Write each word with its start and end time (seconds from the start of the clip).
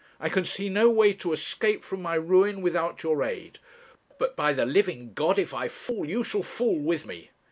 I 0.19 0.29
can 0.29 0.45
see 0.45 0.67
no 0.67 0.89
way 0.89 1.13
to 1.13 1.31
escape 1.31 1.83
from 1.83 2.01
my 2.01 2.15
ruin 2.15 2.63
without 2.63 3.03
your 3.03 3.21
aid; 3.23 3.59
but 4.17 4.35
by 4.35 4.51
the 4.51 4.65
living 4.65 5.13
God, 5.13 5.37
if 5.37 5.53
I 5.53 5.67
fall, 5.67 6.09
you 6.09 6.23
shall 6.23 6.41
fall 6.41 6.79
with 6.79 7.05
me. 7.05 7.29